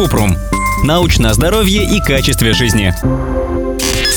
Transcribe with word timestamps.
Купрум. 0.00 0.34
Научное 0.82 1.34
здоровье 1.34 1.84
и 1.84 2.00
качестве 2.00 2.54
жизни. 2.54 2.94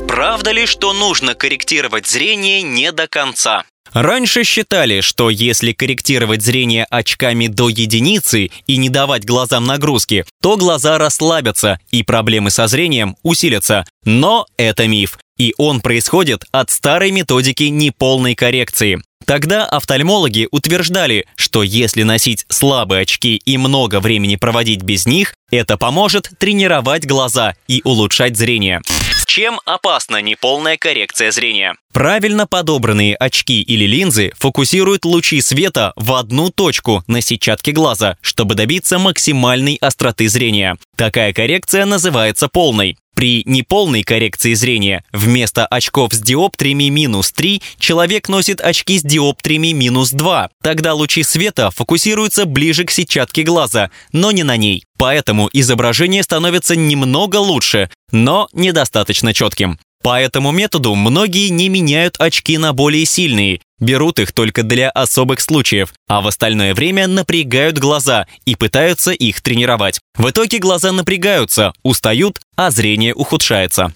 Правда 0.07 0.51
ли, 0.53 0.65
что 0.65 0.93
нужно 0.93 1.35
корректировать 1.35 2.07
зрение 2.07 2.61
не 2.61 2.93
до 2.93 3.09
конца? 3.09 3.65
Раньше 3.91 4.45
считали, 4.45 5.01
что 5.01 5.29
если 5.29 5.73
корректировать 5.73 6.41
зрение 6.41 6.85
очками 6.89 7.47
до 7.47 7.67
единицы 7.67 8.49
и 8.65 8.77
не 8.77 8.87
давать 8.87 9.25
глазам 9.25 9.65
нагрузки, 9.65 10.23
то 10.41 10.55
глаза 10.55 10.97
расслабятся 10.97 11.81
и 11.91 12.01
проблемы 12.01 12.49
со 12.49 12.67
зрением 12.67 13.17
усилятся. 13.21 13.83
Но 14.05 14.45
это 14.55 14.87
миф. 14.87 15.19
И 15.37 15.53
он 15.57 15.81
происходит 15.81 16.45
от 16.53 16.69
старой 16.69 17.11
методики 17.11 17.63
неполной 17.63 18.35
коррекции. 18.35 19.01
Тогда 19.25 19.65
офтальмологи 19.65 20.47
утверждали, 20.51 21.25
что 21.35 21.63
если 21.63 22.03
носить 22.03 22.45
слабые 22.49 23.01
очки 23.03 23.35
и 23.37 23.57
много 23.57 23.99
времени 23.99 24.35
проводить 24.35 24.81
без 24.81 25.05
них, 25.05 25.35
это 25.51 25.77
поможет 25.77 26.29
тренировать 26.39 27.05
глаза 27.05 27.55
и 27.67 27.81
улучшать 27.83 28.37
зрение. 28.37 28.81
Чем 29.25 29.59
опасна 29.65 30.21
неполная 30.21 30.77
коррекция 30.77 31.31
зрения? 31.31 31.75
Правильно 31.91 32.45
подобранные 32.45 33.15
очки 33.15 33.63
или 33.63 33.85
линзы 33.85 34.31
фокусируют 34.37 35.05
лучи 35.05 35.41
света 35.41 35.93
в 35.95 36.13
одну 36.13 36.51
точку 36.51 37.03
на 37.07 37.19
сетчатке 37.21 37.71
глаза, 37.71 38.17
чтобы 38.21 38.53
добиться 38.53 38.99
максимальной 38.99 39.77
остроты 39.81 40.27
зрения. 40.27 40.77
Такая 40.95 41.33
коррекция 41.33 41.85
называется 41.85 42.47
полной. 42.47 42.97
При 43.23 43.41
неполной 43.45 44.03
коррекции 44.03 44.53
зрения 44.53 45.05
вместо 45.13 45.65
очков 45.65 46.11
с 46.11 46.19
диоптриями 46.19 46.89
минус 46.89 47.31
3 47.31 47.61
человек 47.79 48.27
носит 48.27 48.59
очки 48.59 48.99
с 48.99 49.01
диоптриями 49.01 49.71
минус 49.71 50.11
2. 50.11 50.49
Тогда 50.61 50.93
лучи 50.93 51.23
света 51.23 51.71
фокусируются 51.71 52.45
ближе 52.45 52.83
к 52.83 52.91
сетчатке 52.91 53.43
глаза, 53.43 53.91
но 54.11 54.33
не 54.33 54.43
на 54.43 54.57
ней. 54.57 54.83
Поэтому 54.97 55.49
изображение 55.53 56.21
становится 56.21 56.75
немного 56.75 57.37
лучше, 57.37 57.89
но 58.11 58.49
недостаточно 58.51 59.33
четким. 59.33 59.79
По 60.03 60.19
этому 60.19 60.51
методу 60.51 60.93
многие 60.93 61.47
не 61.47 61.69
меняют 61.69 62.17
очки 62.19 62.57
на 62.57 62.73
более 62.73 63.05
сильные, 63.05 63.61
берут 63.83 64.19
их 64.19 64.31
только 64.31 64.63
для 64.63 64.89
особых 64.89 65.41
случаев, 65.41 65.93
а 66.07 66.21
в 66.21 66.27
остальное 66.27 66.73
время 66.73 67.07
напрягают 67.07 67.77
глаза 67.77 68.27
и 68.45 68.55
пытаются 68.55 69.11
их 69.11 69.41
тренировать. 69.41 69.99
В 70.15 70.29
итоге 70.29 70.59
глаза 70.59 70.91
напрягаются, 70.91 71.73
устают, 71.83 72.39
а 72.55 72.71
зрение 72.71 73.13
ухудшается. 73.13 73.93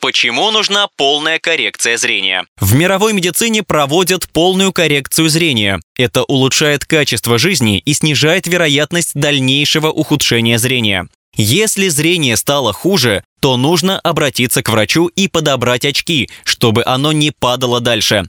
Почему 0.00 0.50
нужна 0.50 0.88
полная 0.96 1.38
коррекция 1.38 1.98
зрения? 1.98 2.46
В 2.58 2.74
мировой 2.74 3.12
медицине 3.12 3.62
проводят 3.62 4.28
полную 4.30 4.72
коррекцию 4.72 5.28
зрения. 5.28 5.80
Это 5.98 6.24
улучшает 6.24 6.86
качество 6.86 7.38
жизни 7.38 7.78
и 7.78 7.92
снижает 7.92 8.46
вероятность 8.46 9.10
дальнейшего 9.14 9.88
ухудшения 9.88 10.58
зрения. 10.58 11.06
Если 11.36 11.88
зрение 11.88 12.36
стало 12.36 12.72
хуже, 12.72 13.22
то 13.40 13.56
нужно 13.56 13.98
обратиться 14.00 14.62
к 14.62 14.68
врачу 14.68 15.06
и 15.06 15.28
подобрать 15.28 15.84
очки, 15.84 16.28
чтобы 16.44 16.82
оно 16.84 17.12
не 17.12 17.30
падало 17.30 17.80
дальше. 17.80 18.28